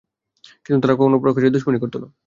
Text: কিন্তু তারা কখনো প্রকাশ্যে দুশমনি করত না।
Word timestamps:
কিন্তু 0.65 0.81
তারা 0.83 0.95
কখনো 0.95 1.17
প্রকাশ্যে 1.23 1.53
দুশমনি 1.55 1.77
করত 1.81 1.95
না। 2.03 2.07